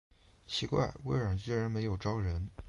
[0.47, 2.49] 奇怪，微软居然没有招人